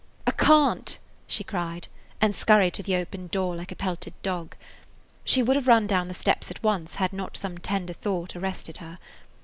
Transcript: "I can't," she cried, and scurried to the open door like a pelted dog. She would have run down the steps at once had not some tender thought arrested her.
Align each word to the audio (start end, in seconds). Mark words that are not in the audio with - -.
"I 0.25 0.31
can't," 0.31 0.97
she 1.27 1.43
cried, 1.43 1.87
and 2.19 2.33
scurried 2.33 2.73
to 2.73 2.81
the 2.81 2.95
open 2.95 3.27
door 3.27 3.55
like 3.55 3.71
a 3.71 3.75
pelted 3.75 4.15
dog. 4.23 4.55
She 5.23 5.43
would 5.43 5.55
have 5.55 5.67
run 5.67 5.85
down 5.85 6.07
the 6.07 6.15
steps 6.15 6.49
at 6.49 6.63
once 6.63 6.95
had 6.95 7.13
not 7.13 7.37
some 7.37 7.59
tender 7.59 7.93
thought 7.93 8.35
arrested 8.35 8.77
her. 8.77 8.97